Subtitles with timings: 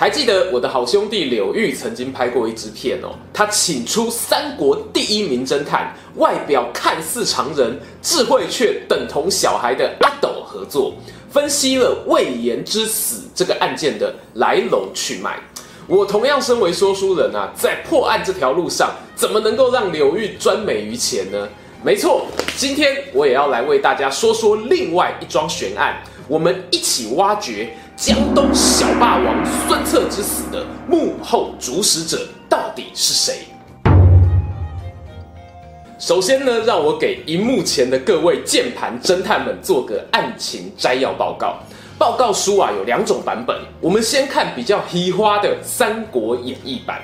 [0.00, 10.94] 还记得我的好兄弟柳玉曾经拍过一支片哦，他请出三国第一名侦探，外表看似常人，智慧却等同小孩的阿斗合作，
[11.28, 15.36] 分析了魏延之死这个案件的来龙去脉。
[15.88, 21.48] 我同样身为说书人啊，在破案这条路上，怎么能够让柳玉专美于前呢？
[21.82, 22.24] 没错，
[22.56, 27.70] 今天我也要来为大家说说另外一桩悬案，我们一起挖掘。
[27.96, 33.38] 江东小霸王孙策之死的幕后主使者到底是谁？
[35.98, 41.56] 首先呢，让我给荧幕前的各位键盘侦探们做个案情摘要报告。
[41.98, 47.02] 报告书啊有两种版本，我们先看比较稀花的《三国演义》版。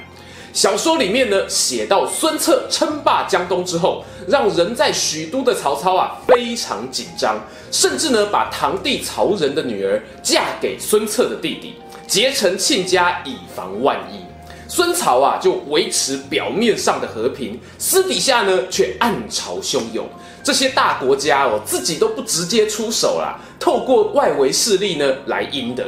[0.54, 7.36] 小说里面呢，写到孙策称霸江东之后，让人在许都的曹操啊非常紧张，
[7.72, 11.74] 甚至呢把堂弟曹仁的女儿嫁给孙策的弟弟，
[12.06, 14.20] 结成亲家以防万一。
[14.68, 20.06] 孙曹啊就维持表面上的和平，私底下呢却暗潮汹涌。
[20.44, 25.84] 这些大国家哦自己都不直接出手啦，透过外围势力呢来阴的。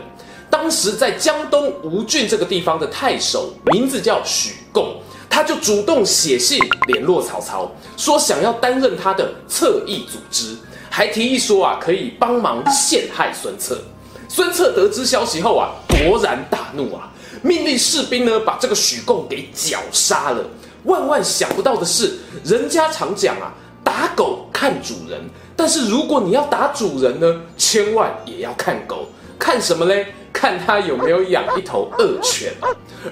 [0.67, 4.97] 当时在江东吴郡这个地方的太守名字叫许贡，
[5.31, 6.58] 他就主动写信
[6.89, 10.56] 联络曹操，说想要担任他的侧翼组织，
[10.91, 13.78] 还提议说啊可以帮忙陷害孙策。
[14.28, 20.45] 孙策得知消息后啊，勃然大怒啊，命令士兵呢把这个许贡给绞杀了。
[20.83, 25.20] 万万想不到的是，人家常讲啊，打狗看主人，
[25.55, 29.07] 但是如果你要打主人呢，千万也要看狗，
[29.39, 30.12] 看什么嘞？
[30.36, 32.52] 看他有没有养一头恶犬，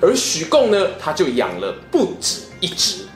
[0.03, 3.07] 而许贡呢，他就养了不止一只。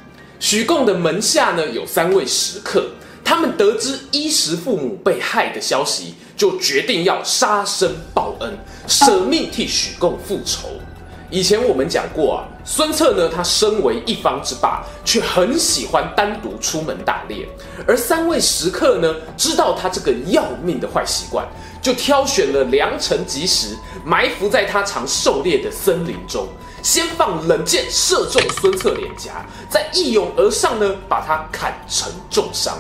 [0.41, 2.87] 许贡的门下呢，有三位食客，
[3.23, 10.71] 他们得知衣食父母被害的消息，就决定要杀身报恩，舍命替许贡复仇。
[11.31, 17.47] 以前我们讲过啊，孙策呢，他身为一方之霸，却很喜欢单独出门打猎，
[17.87, 21.47] 而三位食客呢，知道他这个要命的坏习惯。
[21.83, 26.49] 就挑选了良辰吉时，埋伏在他常狩猎的森林中，
[26.83, 32.77] 先放冷箭射中孙策脸颊，再一拥而上呢，把他砍成重伤。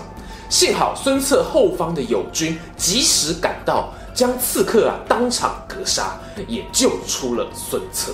[0.49, 8.13] 幸好孙策后方的友军及时赶到，将刺客啊当场格杀，也救出了孙策。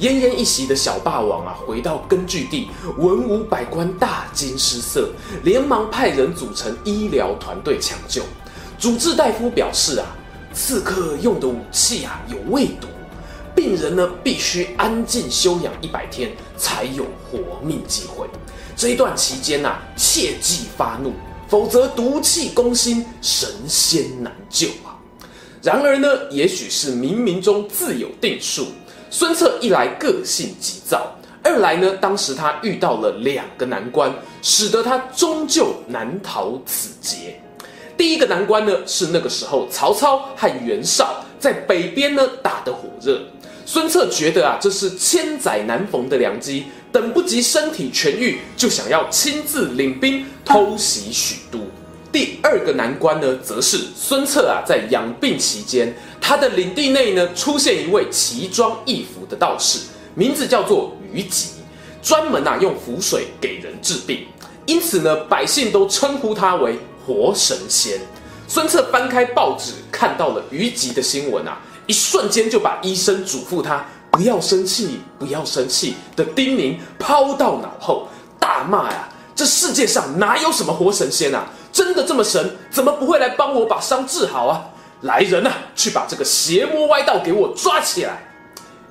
[0.00, 5.10] 奄奄一息的小霸王啊，回到根据地，文武百官大惊失色，
[5.42, 8.22] 连忙派人组成医疗团队抢救。
[8.78, 10.06] 主治大夫表示啊，
[10.54, 12.86] 刺客用的武器啊有未毒，
[13.56, 18.28] 病人呢必须安静休养一百天才有活命机会。
[18.76, 21.12] 这一段期间呐、啊，切忌发怒，
[21.48, 24.94] 否则毒气攻心，神仙难救啊。
[25.60, 28.68] 然而呢，也许是冥冥中自有定数。
[29.10, 37.40] 孙策一来个性急躁，二来呢，当时他遇到了两个难关，使得他终究难逃此劫。
[37.96, 43.18] 第一个难关呢，是那个时候曹操和袁绍在北边呢打得火热，
[43.64, 51.58] 孙策觉得啊这是千载难逢的良机，等不及身体痊愈，就想要亲自领兵偷袭许都。
[52.10, 59.80] 第二个难关呢，则是孙策啊在养病期间，他的领地内呢出现一位奇装异服的道士，
[60.14, 61.50] 名字叫做于吉，
[62.02, 64.26] 专门啊用符水给人治病，
[64.66, 66.78] 因此呢百姓都称呼他为。
[67.06, 67.98] 活神仙，
[68.46, 78.06] 孙策翻开报纸，看到了于吉的新闻啊，一瞬间就把医生嘱咐他不要生气、不要生气的叮咛抛到脑后，
[78.38, 81.50] 大骂呀：这世界上哪有什么活神仙啊？
[81.72, 84.64] 真的这么神，怎么不会来帮我把伤治好啊？
[85.02, 88.22] 来人呐、啊，去把这个邪魔歪道给我抓起来！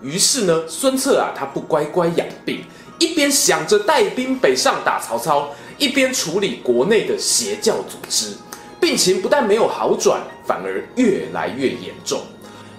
[0.02, 2.64] 于是呢，孙策啊，他不乖乖养病，
[3.00, 5.50] 一边想着带兵北上打曹操。
[5.78, 8.34] 一边处理国内的邪教组织，
[8.80, 12.20] 病情不但没有好转，反而越来越严重。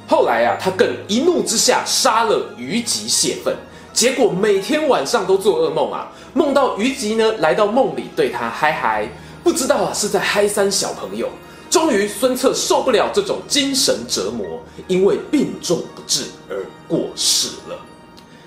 [0.08, 3.54] 后来啊，他更一怒之下杀了于吉泄愤，
[3.92, 9.08] 结果每天晚上都做噩梦啊，梦到于吉呢来到梦里对他嗨嗨，
[9.48, 11.26] 不知道啊是在嗨三小朋友。
[11.70, 17.74] 终于，孙策受不了这种精神折磨，因为病重不治而过世了。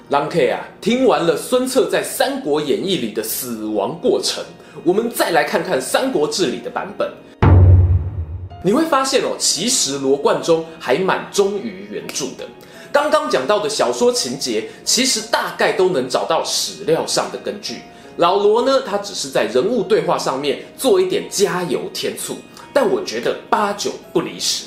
[0.09, 4.43] 狼 K 啊，听完了孙策在《三国演义》里的死亡过程，
[4.83, 7.11] 我们再来看看《三国志》里的版本。
[8.63, 12.47] 你会发现哦，其实罗贯中还蛮忠于原著的。
[12.91, 17.77] 刚刚讲到的小说情节，其实大概都能找到史料上的根据。
[18.17, 22.37] 老罗呢，他只是在人物对话上面做一点加油添醋，
[22.73, 24.65] 但我觉得八九不离十。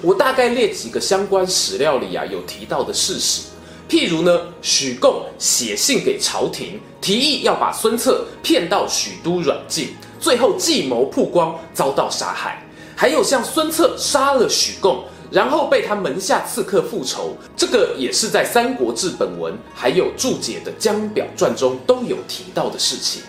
[0.00, 3.42] 我大概列几个相关史料里啊有提到的事实。
[3.88, 12.64] 譬如呢，许贡写信给朝廷，提议要把孙策骗到许都软禁，最后计谋曝光，遭到杀害。
[12.96, 23.22] 还有像孙策杀了许贡，然后被他门下刺客复仇，这个也是在《三国志》本文还有注解的《江表传》中都有提到的事情。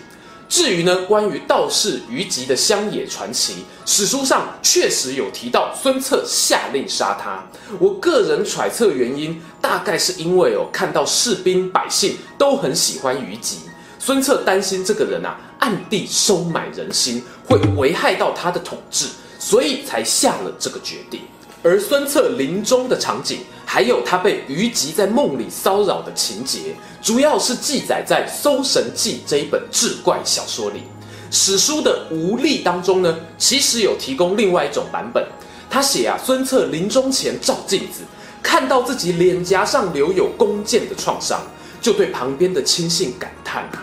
[0.46, 7.42] 至于呢，关于道士虞吉的乡野传奇，史书上确实有提到孙策下令杀他。
[7.80, 13.60] 我个人揣测原因，大概是因为哦，看到士兵百姓都很喜欢虞吉，
[13.98, 19.06] 孙策担心这个人啊暗地收买人心，会危害到他的统治，
[19.38, 21.22] 所以才下了这个决定。
[21.64, 30.82] 而孙策临终的场景，还有他被虞姬在梦里骚扰的情节，主要是记载在《搜神记》这一本志怪小说里。
[31.30, 35.26] 史书的《吴历》当中呢，其实有提供另外一种版本。
[35.70, 38.02] 他写啊，孙策临终前照镜子，
[38.42, 41.40] 看到自己脸颊上留有弓箭的创伤，
[41.80, 43.82] 就对旁边的亲信感叹啊：“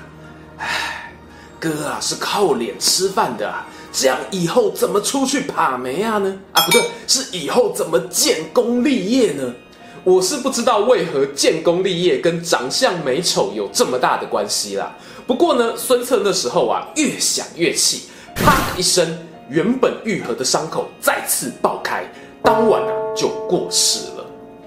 [0.59, 1.11] 哎，
[1.59, 6.39] 哥啊，是靠脸吃饭的啊。”这样以后怎么出去爬梅亚呢？
[6.53, 9.53] 啊，不对，是以后怎么建功立业呢？
[10.03, 14.95] 我是不知道为何建功立业跟长相美丑有这么大的关系啦。
[15.27, 18.03] 不过呢，孙策那时候啊，越想越气，
[18.33, 19.17] 啪的一声，
[19.49, 22.03] 原本愈合的伤口再次爆开，
[22.41, 24.25] 当晚啊就过世了。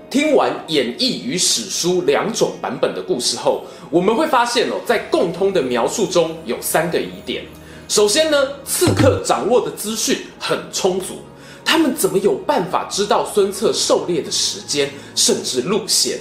[0.08, 7.42] 听完演义与史书两种版本的故事后，我们会发现哦，在共通的描述中有三个疑点。
[7.86, 11.18] 首先呢，刺客掌握的资讯很充足，
[11.64, 16.18] 他们怎么有办法知道孙策狩猎的时间甚至路线？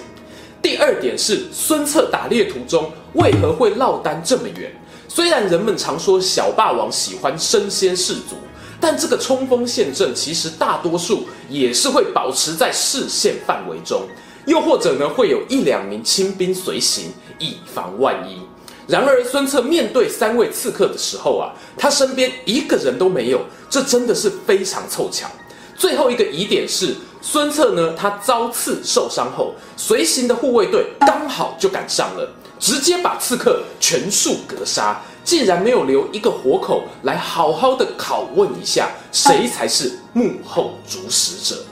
[0.62, 4.72] 第二点是，孙策打猎途中为何会落单这么远？
[5.08, 8.36] 虽然人们常说小霸王喜欢身先士卒，
[8.80, 14.02] 但这个冲锋陷阵其实大多数也是会保持在视线范围中，
[14.46, 18.42] 又或者呢，会有一两名亲兵随行，以防万一。
[18.86, 25.28] 然而，孙策面对三位刺客的时候啊，他身边一个人都没有，这真的是非常凑巧。
[25.76, 41.64] 最后一个疑点是，孙策呢，他遭刺受伤后，随行的护卫队刚好就赶上了，直接把刺客全数格杀，竟然没有留一个活口来好好的拷问一下，谁才是幕后主使者。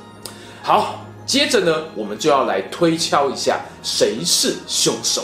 [0.63, 5.23] 好，接着呢，我们就要来推敲一下谁是凶手。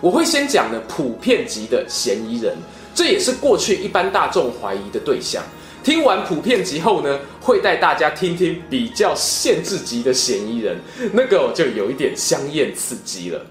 [0.00, 2.56] 我会先讲呢，普遍级的嫌疑人，
[2.94, 5.42] 这也是过去一般大众怀疑的对象。
[5.82, 10.78] 听完普遍级后呢，会带大家听听比较限制级的嫌疑人，
[11.12, 13.44] 那个就有一点香艳刺激了。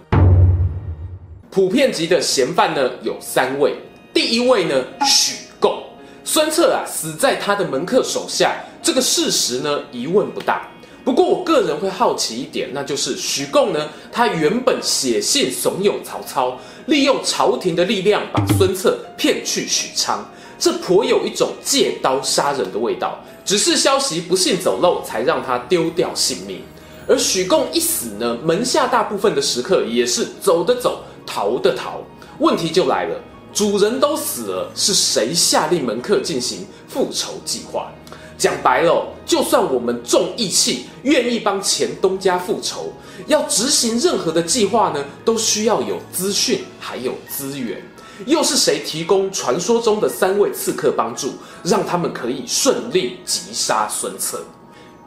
[1.51, 3.75] 普遍级的嫌犯呢有三位，
[4.12, 5.84] 第一位呢许贡，
[6.24, 10.68] 孙策啊死在他的门客手下，这个事实呢疑问不大。
[11.10, 20.24] 不过我个人会好奇一点，那就是许贡呢，他原本写信怂恿曹操，利用朝廷的力量把孙策骗去许昌，
[20.60, 23.18] 这颇有一种借刀杀人的味道。
[23.44, 26.62] 只是消息不幸走漏，才让他丢掉性命。
[27.08, 32.01] 而许贡一死呢，门下大部分的食客也是走的走，逃的逃。
[32.38, 33.20] 问题就来了，
[33.51, 37.92] 主人都死了，是谁下令门客进行复仇计划？
[38.39, 42.93] 讲白了，就算我们重义气，愿意帮前东家复仇，
[43.27, 47.81] 要执行任何的计划呢，都需要有资讯，还有资源。
[48.25, 54.41] 又是谁提供传说中的三位刺客帮助，让他们可以顺利击杀孙策？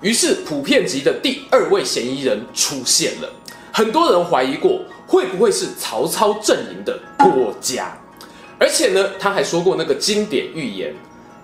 [0.03, 3.33] 于是，普遍级的第二位嫌疑人出现了。
[3.73, 7.97] 很多人怀疑过，会不会是曹操阵营的郭嘉？
[8.59, 10.95] 而且呢，他还说过那个经典预言。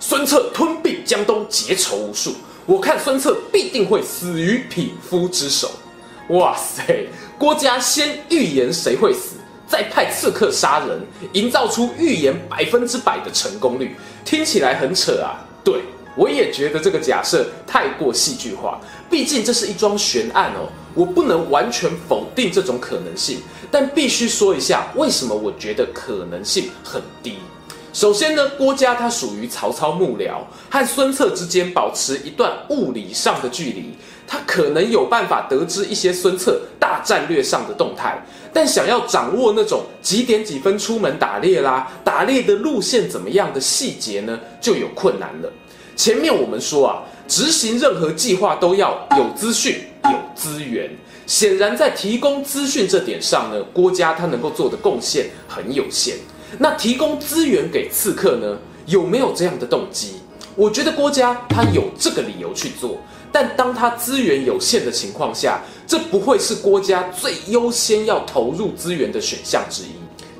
[0.01, 2.35] 孙策吞并江东，结仇无数。
[2.67, 5.71] 我看孙策必定会死于匹夫之手。
[6.29, 7.07] 哇塞，
[7.39, 9.37] 郭嘉先预言谁会死，
[9.67, 11.01] 再派刺客杀人，
[11.33, 15.41] 营造出预言百分之百的成功率，听起来很扯啊。
[15.65, 15.83] 对，
[16.15, 18.79] 我也觉得这个假设太过戏剧化，
[19.11, 23.41] 毕竟这是一桩悬案哦，我不能完全否定这种可能性，
[23.71, 27.39] 但必须说一下为什么我觉得可能性很低。
[27.93, 30.41] 首先呢，郭嘉他属于曹操幕僚，
[30.71, 33.95] 和孙策之间保持一段物理上的距离。
[34.31, 45.51] 他可能有办法得知一些孙策大战略上的动态，但想要掌握那种几点几分出门打猎啦，打猎的路线怎么样的细节呢，就有困难了。
[45.97, 50.91] 前面我们说啊，执行任何计划都要有资讯、有资源。
[51.27, 56.17] 显然，在提供资讯这点上呢，郭嘉他能够做的贡献很有限。
[56.57, 60.21] 那提供资源给刺客呢，有没有这样的动机？
[60.57, 62.99] 我觉得郭嘉他有这个理由去做。
[63.31, 69.89] 但当他资源有限的情况下，这不会是郭嘉最优先要投入资源的选项之一。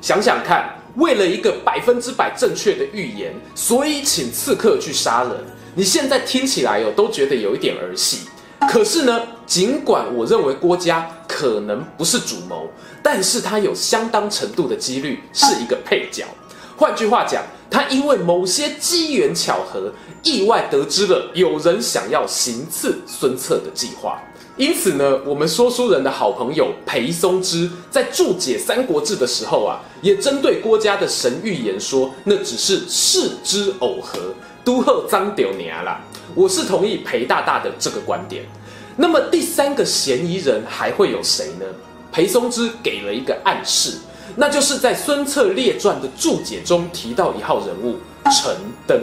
[0.01, 5.31] 想想看，为了一个百分之百正确的预言，所以请刺客去杀人，
[5.75, 8.21] 你现在听起来哦，都觉得有一点儿戏。
[8.67, 12.69] 可是呢，尽管我认为郭嘉可能不是主谋，
[13.01, 16.25] 但是他有相当程度的几率是一个配角。
[16.75, 19.91] 换句话讲，他因为某些机缘巧合，
[20.23, 24.21] 意外得知了有人想要行刺孙策的计划。
[24.55, 34.19] 因此呢，我们说书人的好朋友裴松之在注解《三国志》的时候啊，也针对郭嘉的神预言说，那只是事之偶合，
[34.69, 35.99] 都贺张丢年啦。
[36.35, 38.45] 我是同意裴大大的这个观点。
[38.95, 41.65] 那么第三个嫌疑人还会有谁呢？
[42.11, 43.97] 裴松之给了一个暗示。
[44.35, 49.01] 那就是在《孙策列传》的注解中提到一号人物陈登，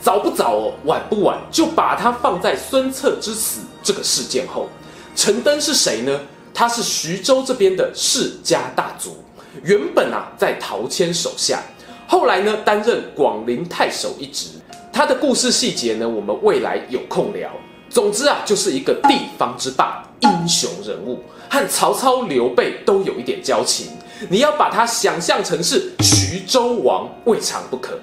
[0.00, 4.68] 早不早哦，晚不晚，就把他放在孙策之死这个事件后。
[5.16, 6.20] 陈登是谁呢？
[6.54, 9.16] 他是徐州这边的世家大族，
[9.64, 11.60] 原本啊在陶谦手下，
[12.06, 14.50] 后来呢担任广陵太守一职。
[14.92, 17.50] 他的故事细节呢，我们未来有空聊。
[17.88, 23.86] 总之啊，就是一个地方之霸，英雄人物，和曹操、刘备都有一点交情。
[24.28, 27.98] 你要把他想象成是徐州王，未尝不可。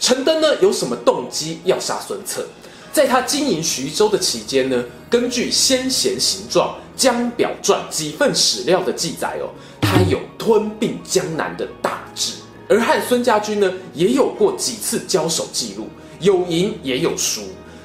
[0.00, 2.44] 陈登呢，有什么动机要杀孙策？
[2.92, 6.68] 在他经营徐州的期间呢，根据《先贤行状》
[7.00, 9.50] 《江表传》几份史料的记载哦，
[9.80, 12.34] 他有吞并江南的大志，
[12.68, 15.88] 而和孙家军呢，也有过几次交手记录，
[16.20, 17.42] 有赢也有输。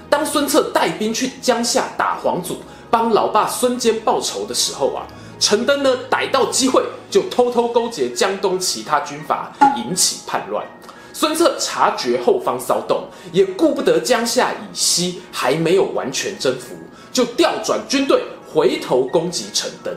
[0.09, 2.57] 当孙策带兵去江夏打黄祖，
[2.89, 5.05] 帮老爸孙坚报仇的时候啊。
[5.41, 10.65] 陈登呢，逮到机会就偷偷勾结江东其他军阀，引起叛乱。
[11.13, 16.75] 孙策察觉后方骚动，也顾不得江夏以西还没有完全征服，
[17.13, 18.21] 就调转军队
[18.53, 19.95] 回头攻击陈登。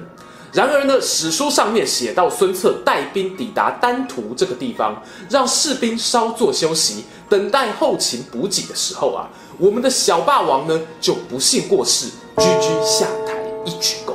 [0.52, 12.06] 然而呢，史书上面写到孙策带兵抵达丹徒这个地方，让士兵稍作休息，等待后勤补给的时候啊，我们的小霸王呢就不幸过世，
[12.36, 14.12] 居居下台，一鞠躬。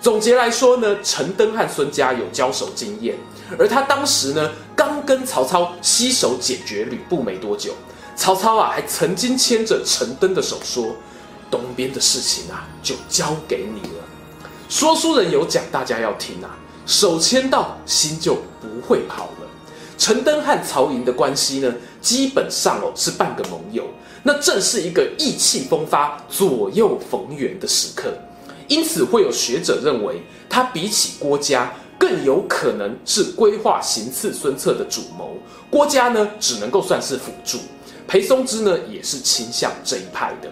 [0.00, 3.16] 总结来说呢，陈登和孙家有交手经验，
[3.56, 7.72] 而他当时呢刚跟曹操携手解决吕布没多久，
[8.16, 10.96] 曹操啊还曾经牵着陈登的手说
[11.50, 14.01] ：“东边的事情啊就交给你了。”
[14.72, 16.48] 说书人有讲，大家要听啊，
[16.86, 19.46] 手牵到心就不会跑了。
[19.98, 23.84] 陈登和曹营的关系呢，基本上哦是半个盟友，
[24.22, 28.14] 那正是一个意气风发、左右逢源的时刻。
[28.66, 35.36] 因此，会有学者认为，他比起郭嘉更有可能是规划行刺孙策的主谋。
[35.68, 37.58] 郭嘉呢，只能够算是辅助。
[38.08, 40.48] 裴松之呢，也是倾向这一派的。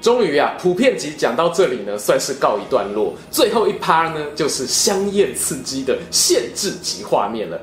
[0.00, 3.14] 终于啊，普遍级讲到这里呢，算是告一段落。
[3.30, 7.60] 最后一趴呢，就是香艳刺激的限制级画面了。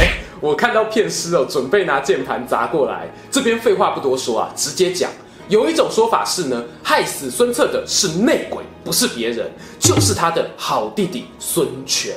[0.00, 3.06] 哎，我看到片师哦，准备拿键盘砸过来。
[3.30, 5.10] 这边废话不多说啊，直接讲。
[5.48, 12.14] 有一种说法是呢，害死孙策的是内鬼，不是别人，就是他的好弟弟孙权。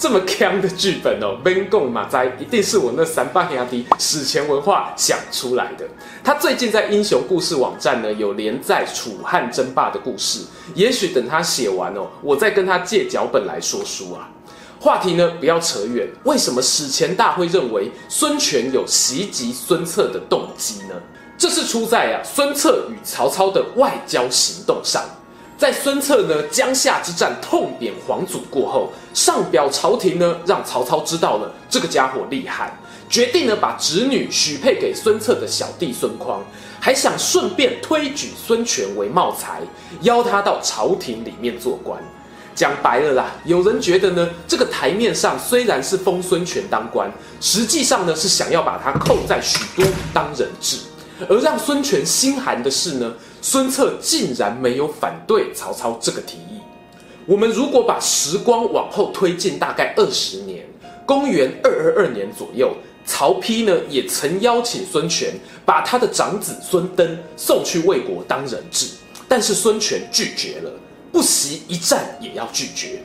[0.00, 5.86] 这么强的剧本哦，温贡马哉，一定是我那三八兄弟史前文化想出来的。
[6.24, 10.40] 他最近在英雄故事网站呢有连载楚汉争霸的故事，
[10.74, 14.26] 也许等他写完哦，我再跟他借脚本来说书啊。
[14.80, 20.94] 话题呢不要扯远，为什么史前大会认为孙权有袭击孙策的动机呢？
[21.36, 25.04] 这是出在啊孙策与曹操的外交行动上，
[25.60, 32.72] 在孙策呢江夏之战痛扁黄祖过后，上表朝廷呢让曹操知道了这个家伙厉害，
[33.10, 36.40] 决定呢把侄女许配给孙策的小弟孙匡，
[36.80, 39.60] 还想顺便推举孙权为茂才，
[40.00, 42.02] 邀他到朝廷里面做官。
[42.54, 50.78] 讲白了啦，有人觉得呢这个台面上虽然是封孙权当官，实际上呢是想要把他扣在许都当人质。
[51.28, 56.60] 而让孙权心寒的是呢，孙策竟然没有反对曹操这个提议。
[57.26, 60.66] 我们如果把时光往后推进大概二十年，
[61.06, 65.32] 公元二二二年左右，曹丕呢也曾邀请孙权
[65.64, 68.86] 把他的长子孙登送去魏国当人质，
[69.28, 70.70] 但是孙权拒绝了，
[71.12, 73.02] 不惜一战也要拒绝。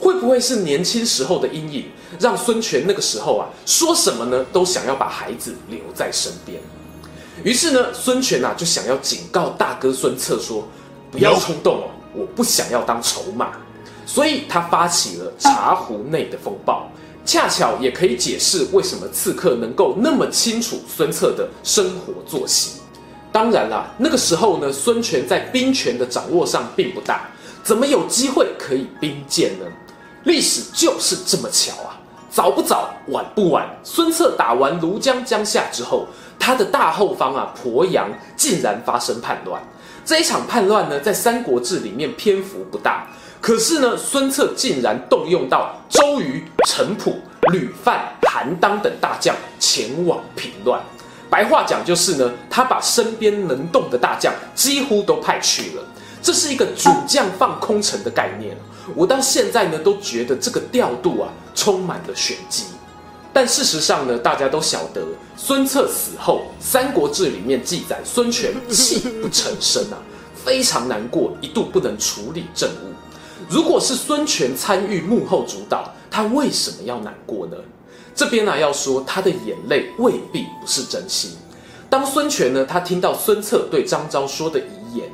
[0.00, 1.86] 会不会是年轻时候的阴影，
[2.20, 6.60] 让孙权那个时候啊说什么呢都想要把孩子留在身边？
[7.44, 10.66] 于是呢，孙权啊就想要警告大哥孙策说
[11.10, 13.52] ：“不要冲动哦，我不想要当筹码。”
[14.04, 16.90] 所以他发起了茶壶内的风暴。
[17.24, 22.80] 恰巧也可以解释为什么刺客能够那么清楚孙策的生活作息。
[23.30, 27.28] 当然啦，那个时候呢，孙权在兵权的掌握上并不大，
[27.62, 29.66] 怎么有机会可以兵谏呢？
[30.24, 32.00] 历史就是这么巧啊！
[32.30, 36.06] 早不早，晚不晚，孙策打完庐江江夏之后，
[36.38, 39.62] 他的大后方啊，鄱阳竟然发生叛乱。
[40.04, 43.06] 这一场叛乱呢，在《三国志》里面篇幅不大。
[43.40, 47.18] 可是呢，孙策竟然动用到周瑜、程普、
[47.52, 50.80] 吕范、韩当等大将前往平乱。
[51.30, 55.82] 白话讲就是呢，他把身边能动的大将几乎都派去了。
[56.20, 58.56] 这是一个主将放空城的概念。
[58.94, 62.64] 我到现在呢，都觉得这个调度啊，充满了玄机。
[63.38, 65.00] 但事实上呢，大家都晓得，
[65.36, 69.98] 孙策死后，《三国志》里面记载，孙权泣不成声啊，
[70.34, 72.92] 非常难过，一度不能处理政务。
[73.48, 77.56] 如果是孙权参与幕后主导，他为什么要难过呢？
[78.12, 81.30] 这边呢、啊、要说他的眼泪未必不是真心。
[81.88, 85.08] 当孙权呢，他听到孙策对张昭说的遗言，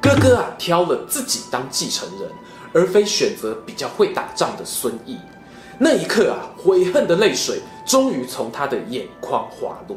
[0.00, 2.30] 哥哥啊挑了自己当继承人，
[2.72, 5.18] 而非选择比较会打仗的孙毅，
[5.78, 9.96] 那一刻啊，悔恨的泪水终于从他的眼眶滑落。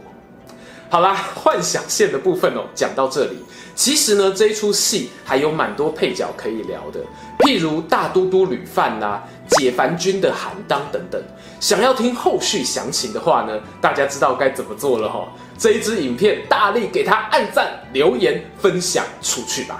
[0.90, 3.38] 好啦，幻想线的部分哦，讲到这里。
[3.76, 7.00] 其实呢，这一出戏还有蛮多配角可以聊的，
[7.40, 11.22] 譬如大都督吕范呐、啊，解樊军的韩当等等。
[11.60, 15.28] 想要听后续详情的话呢，大家知道该怎么做了哈。
[15.58, 19.80] 这一支影片，大力给他按赞、留言、分享出去吧。